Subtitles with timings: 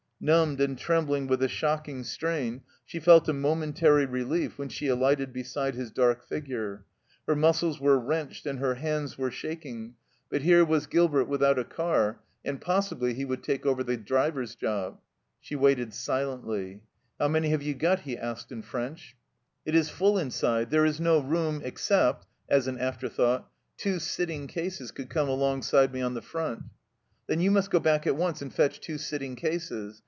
[0.23, 5.33] Numbed and trembling with the shocking strain, she felt a momentary relief when she alighted
[5.33, 6.85] beside his dark figure.
[7.27, 9.95] Her muscles were wrenched and her hands were shaking,
[10.29, 13.13] but here 102 THE CELLAR HOUSE OF PERVYSE was Gilbert without a car, and possibly
[13.15, 14.99] he would take over the driver's job.
[15.39, 16.83] She waited silently."
[17.19, 19.17] How many have you got?" he asked in French."
[19.65, 23.49] It is full inside; there is no room except" as an afterthought"
[23.79, 26.61] two sitting cases could come alongside me on the front.""
[27.27, 29.97] Then you must go back at once and fetch two sitting cases.